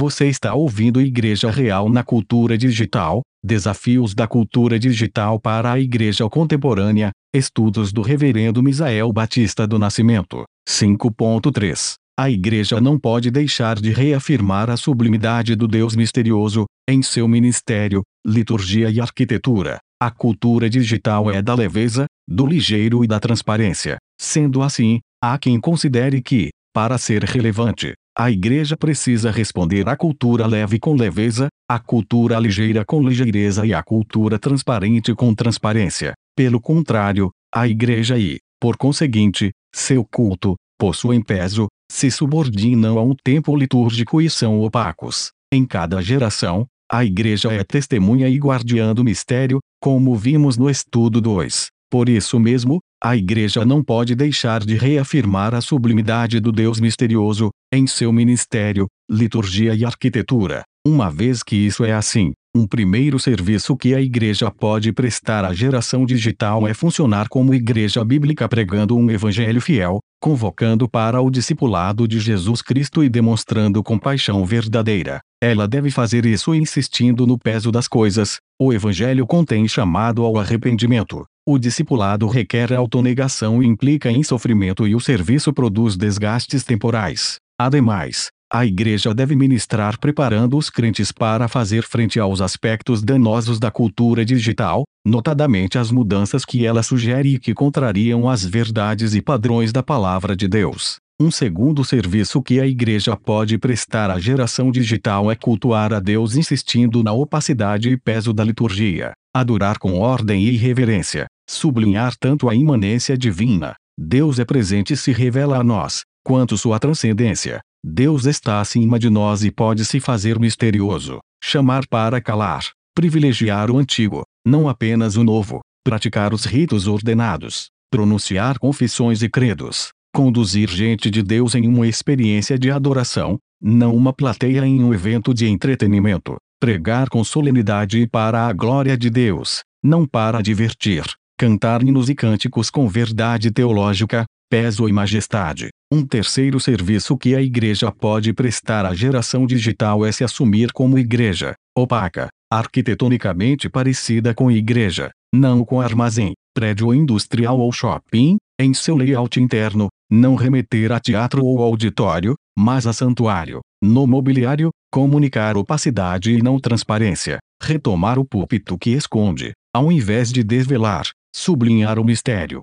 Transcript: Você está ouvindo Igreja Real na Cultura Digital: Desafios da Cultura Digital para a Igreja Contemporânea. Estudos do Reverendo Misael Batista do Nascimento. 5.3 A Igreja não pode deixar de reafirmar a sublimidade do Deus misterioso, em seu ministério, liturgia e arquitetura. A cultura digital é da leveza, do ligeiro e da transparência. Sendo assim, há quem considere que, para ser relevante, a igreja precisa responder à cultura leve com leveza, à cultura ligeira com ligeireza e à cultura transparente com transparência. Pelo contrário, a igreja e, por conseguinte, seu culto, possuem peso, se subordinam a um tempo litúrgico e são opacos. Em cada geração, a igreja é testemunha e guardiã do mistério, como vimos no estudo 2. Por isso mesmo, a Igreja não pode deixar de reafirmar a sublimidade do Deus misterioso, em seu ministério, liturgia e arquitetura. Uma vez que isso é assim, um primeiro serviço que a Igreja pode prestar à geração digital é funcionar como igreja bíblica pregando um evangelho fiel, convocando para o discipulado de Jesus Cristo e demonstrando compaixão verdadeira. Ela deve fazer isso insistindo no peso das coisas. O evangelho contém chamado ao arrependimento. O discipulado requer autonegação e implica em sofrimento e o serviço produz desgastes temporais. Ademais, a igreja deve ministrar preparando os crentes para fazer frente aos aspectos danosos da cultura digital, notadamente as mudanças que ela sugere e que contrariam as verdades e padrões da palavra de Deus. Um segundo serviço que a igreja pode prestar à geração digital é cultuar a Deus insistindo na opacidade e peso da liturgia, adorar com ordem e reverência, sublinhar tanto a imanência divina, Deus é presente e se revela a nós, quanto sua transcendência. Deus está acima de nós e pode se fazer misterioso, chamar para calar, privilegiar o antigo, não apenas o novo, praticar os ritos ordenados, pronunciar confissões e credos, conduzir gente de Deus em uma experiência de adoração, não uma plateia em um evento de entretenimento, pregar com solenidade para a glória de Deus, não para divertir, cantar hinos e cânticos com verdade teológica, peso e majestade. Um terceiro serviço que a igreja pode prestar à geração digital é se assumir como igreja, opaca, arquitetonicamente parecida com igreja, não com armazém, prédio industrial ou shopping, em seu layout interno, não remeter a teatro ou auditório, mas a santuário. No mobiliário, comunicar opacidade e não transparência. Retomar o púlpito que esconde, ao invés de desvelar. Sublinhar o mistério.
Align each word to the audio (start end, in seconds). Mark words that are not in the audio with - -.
Você 0.00 0.28
está 0.28 0.54
ouvindo 0.54 0.98
Igreja 0.98 1.50
Real 1.50 1.90
na 1.90 2.02
Cultura 2.02 2.56
Digital: 2.56 3.20
Desafios 3.44 4.14
da 4.14 4.26
Cultura 4.26 4.78
Digital 4.78 5.38
para 5.38 5.72
a 5.72 5.78
Igreja 5.78 6.26
Contemporânea. 6.26 7.10
Estudos 7.34 7.92
do 7.92 8.00
Reverendo 8.00 8.62
Misael 8.62 9.12
Batista 9.12 9.66
do 9.66 9.78
Nascimento. 9.78 10.44
5.3 10.66 11.96
A 12.18 12.30
Igreja 12.30 12.80
não 12.80 12.98
pode 12.98 13.30
deixar 13.30 13.78
de 13.78 13.92
reafirmar 13.92 14.70
a 14.70 14.76
sublimidade 14.78 15.54
do 15.54 15.68
Deus 15.68 15.94
misterioso, 15.94 16.64
em 16.88 17.02
seu 17.02 17.28
ministério, 17.28 18.00
liturgia 18.26 18.88
e 18.88 19.02
arquitetura. 19.02 19.76
A 20.02 20.10
cultura 20.10 20.70
digital 20.70 21.30
é 21.30 21.42
da 21.42 21.54
leveza, 21.54 22.06
do 22.26 22.46
ligeiro 22.46 23.04
e 23.04 23.06
da 23.06 23.20
transparência. 23.20 23.98
Sendo 24.18 24.62
assim, 24.62 25.00
há 25.22 25.36
quem 25.36 25.60
considere 25.60 26.22
que, 26.22 26.48
para 26.72 26.96
ser 26.96 27.22
relevante, 27.22 27.92
a 28.22 28.30
igreja 28.30 28.76
precisa 28.76 29.30
responder 29.30 29.88
à 29.88 29.96
cultura 29.96 30.46
leve 30.46 30.78
com 30.78 30.94
leveza, 30.94 31.48
à 31.66 31.78
cultura 31.78 32.38
ligeira 32.38 32.84
com 32.84 33.00
ligeireza 33.02 33.64
e 33.64 33.72
à 33.72 33.82
cultura 33.82 34.38
transparente 34.38 35.14
com 35.14 35.34
transparência. 35.34 36.12
Pelo 36.36 36.60
contrário, 36.60 37.30
a 37.50 37.66
igreja 37.66 38.18
e, 38.18 38.36
por 38.60 38.76
conseguinte, 38.76 39.52
seu 39.74 40.04
culto, 40.04 40.54
possuem 40.78 41.22
peso, 41.22 41.66
se 41.90 42.10
subordinam 42.10 42.98
a 42.98 43.02
um 43.02 43.14
tempo 43.24 43.56
litúrgico 43.56 44.20
e 44.20 44.28
são 44.28 44.60
opacos. 44.60 45.30
Em 45.50 45.64
cada 45.64 46.02
geração, 46.02 46.66
a 46.92 47.02
igreja 47.02 47.50
é 47.50 47.64
testemunha 47.64 48.28
e 48.28 48.36
guardiã 48.36 48.94
do 48.94 49.02
mistério, 49.02 49.60
como 49.80 50.14
vimos 50.14 50.58
no 50.58 50.68
estudo 50.68 51.22
2. 51.22 51.68
Por 51.90 52.08
isso 52.08 52.38
mesmo, 52.38 52.78
a 53.02 53.16
Igreja 53.16 53.64
não 53.64 53.82
pode 53.82 54.14
deixar 54.14 54.64
de 54.64 54.76
reafirmar 54.76 55.54
a 55.54 55.60
sublimidade 55.60 56.38
do 56.38 56.52
Deus 56.52 56.78
misterioso, 56.78 57.50
em 57.72 57.86
seu 57.86 58.12
ministério, 58.12 58.86
liturgia 59.10 59.74
e 59.74 59.84
arquitetura. 59.84 60.62
Uma 60.86 61.10
vez 61.10 61.42
que 61.42 61.56
isso 61.56 61.84
é 61.84 61.92
assim, 61.92 62.32
um 62.54 62.66
primeiro 62.66 63.18
serviço 63.18 63.76
que 63.76 63.94
a 63.94 64.00
Igreja 64.00 64.50
pode 64.50 64.92
prestar 64.92 65.44
à 65.44 65.52
geração 65.52 66.06
digital 66.06 66.66
é 66.66 66.74
funcionar 66.74 67.28
como 67.28 67.54
igreja 67.54 68.04
bíblica 68.04 68.48
pregando 68.48 68.96
um 68.96 69.10
evangelho 69.10 69.60
fiel, 69.60 69.98
convocando 70.20 70.88
para 70.88 71.20
o 71.20 71.30
discipulado 71.30 72.08
de 72.08 72.18
Jesus 72.18 72.60
Cristo 72.60 73.04
e 73.04 73.08
demonstrando 73.08 73.82
compaixão 73.82 74.44
verdadeira. 74.44 75.20
Ela 75.42 75.68
deve 75.68 75.90
fazer 75.90 76.26
isso 76.26 76.54
insistindo 76.54 77.26
no 77.26 77.38
peso 77.38 77.70
das 77.70 77.86
coisas. 77.86 78.38
O 78.60 78.72
evangelho 78.72 79.26
contém 79.26 79.66
chamado 79.68 80.24
ao 80.24 80.36
arrependimento. 80.36 81.24
O 81.46 81.58
discipulado 81.58 82.26
requer 82.26 82.72
autonegação 82.72 83.62
e 83.62 83.66
implica 83.66 84.10
em 84.10 84.22
sofrimento 84.22 84.86
e 84.86 84.94
o 84.94 85.00
serviço 85.00 85.52
produz 85.52 85.96
desgastes 85.96 86.62
temporais. 86.64 87.36
Ademais, 87.58 88.28
a 88.52 88.66
igreja 88.66 89.14
deve 89.14 89.34
ministrar 89.36 89.98
preparando 89.98 90.58
os 90.58 90.68
crentes 90.68 91.10
para 91.12 91.48
fazer 91.48 91.82
frente 91.82 92.18
aos 92.18 92.40
aspectos 92.40 93.02
danosos 93.02 93.58
da 93.58 93.70
cultura 93.70 94.24
digital, 94.24 94.82
notadamente 95.06 95.78
as 95.78 95.90
mudanças 95.90 96.44
que 96.44 96.66
ela 96.66 96.82
sugere 96.82 97.34
e 97.34 97.38
que 97.38 97.54
contrariam 97.54 98.28
as 98.28 98.44
verdades 98.44 99.14
e 99.14 99.22
padrões 99.22 99.72
da 99.72 99.82
palavra 99.82 100.36
de 100.36 100.46
Deus. 100.46 100.96
Um 101.20 101.30
segundo 101.30 101.84
serviço 101.84 102.42
que 102.42 102.58
a 102.58 102.66
igreja 102.66 103.14
pode 103.16 103.56
prestar 103.56 104.10
à 104.10 104.18
geração 104.18 104.70
digital 104.70 105.30
é 105.30 105.36
cultuar 105.36 105.92
a 105.92 106.00
Deus 106.00 106.34
insistindo 106.34 107.02
na 107.02 107.12
opacidade 107.12 107.90
e 107.90 107.96
peso 107.96 108.32
da 108.32 108.42
liturgia, 108.42 109.12
adorar 109.34 109.78
com 109.78 109.98
ordem 109.98 110.44
e 110.44 110.56
reverência, 110.56 111.26
sublinhar 111.48 112.14
tanto 112.18 112.48
a 112.48 112.54
imanência 112.54 113.16
divina, 113.16 113.74
Deus 113.98 114.38
é 114.38 114.44
presente 114.44 114.94
e 114.94 114.96
se 114.96 115.12
revela 115.12 115.58
a 115.58 115.64
nós, 115.64 116.02
quanto 116.24 116.56
sua 116.56 116.78
transcendência. 116.78 117.60
Deus 117.84 118.26
está 118.26 118.60
acima 118.60 118.98
de 118.98 119.08
nós 119.08 119.42
e 119.42 119.50
pode 119.50 119.84
se 119.84 120.00
fazer 120.00 120.38
misterioso, 120.38 121.20
chamar 121.42 121.86
para 121.86 122.20
calar, 122.20 122.64
privilegiar 122.94 123.70
o 123.70 123.78
antigo, 123.78 124.22
não 124.46 124.68
apenas 124.68 125.16
o 125.16 125.24
novo, 125.24 125.60
praticar 125.84 126.34
os 126.34 126.44
ritos 126.44 126.86
ordenados, 126.86 127.68
pronunciar 127.90 128.58
confissões 128.58 129.22
e 129.22 129.28
credos, 129.28 129.90
conduzir 130.14 130.68
gente 130.68 131.10
de 131.10 131.22
Deus 131.22 131.54
em 131.54 131.66
uma 131.66 131.86
experiência 131.86 132.58
de 132.58 132.70
adoração, 132.70 133.38
não 133.60 133.94
uma 133.94 134.12
plateia 134.12 134.66
em 134.66 134.82
um 134.82 134.92
evento 134.92 135.32
de 135.32 135.46
entretenimento, 135.46 136.36
pregar 136.60 137.08
com 137.08 137.24
solenidade 137.24 138.06
para 138.06 138.46
a 138.46 138.52
glória 138.52 138.94
de 138.94 139.08
Deus, 139.08 139.62
não 139.82 140.06
para 140.06 140.42
divertir, 140.42 141.02
cantar 141.38 141.82
hinos 141.82 142.10
e 142.10 142.14
cânticos 142.14 142.68
com 142.68 142.86
verdade 142.86 143.50
teológica, 143.50 144.26
peso 144.50 144.86
e 144.86 144.92
majestade. 144.92 145.70
Um 145.90 146.04
terceiro 146.04 146.60
serviço 146.60 147.16
que 147.16 147.34
a 147.34 147.40
igreja 147.40 147.90
pode 147.90 148.34
prestar 148.34 148.84
à 148.84 148.94
geração 148.94 149.46
digital 149.46 150.04
é 150.04 150.12
se 150.12 150.22
assumir 150.22 150.70
como 150.72 150.98
igreja, 150.98 151.54
opaca, 151.74 152.28
arquitetonicamente 152.52 153.70
parecida 153.70 154.34
com 154.34 154.50
igreja, 154.50 155.10
não 155.34 155.64
com 155.64 155.80
armazém, 155.80 156.34
prédio 156.54 156.92
industrial 156.92 157.58
ou 157.58 157.72
shopping, 157.72 158.36
em 158.60 158.74
seu 158.74 158.96
layout 158.96 159.40
interno, 159.40 159.88
não 160.10 160.34
remeter 160.34 160.92
a 160.92 161.00
teatro 161.00 161.42
ou 161.42 161.62
auditório, 161.62 162.34
mas 162.60 162.86
a 162.86 162.92
santuário. 162.92 163.60
No 163.82 164.06
mobiliário, 164.06 164.68
comunicar 164.92 165.56
opacidade 165.56 166.32
e 166.32 166.42
não 166.42 166.60
transparência. 166.60 167.38
Retomar 167.62 168.18
o 168.18 168.24
púlpito 168.24 168.76
que 168.76 168.90
esconde, 168.90 169.52
ao 169.74 169.90
invés 169.90 170.30
de 170.30 170.44
desvelar. 170.44 171.06
Sublinhar 171.34 171.98
o 171.98 172.04
mistério. 172.04 172.60